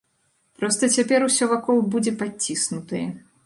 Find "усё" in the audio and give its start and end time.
1.29-1.49